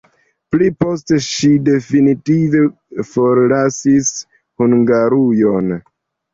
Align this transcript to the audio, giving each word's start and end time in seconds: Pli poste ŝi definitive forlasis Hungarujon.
Pli 0.53 0.69
poste 0.83 1.19
ŝi 1.25 1.49
definitive 1.67 2.63
forlasis 3.11 4.11
Hungarujon. 4.65 5.73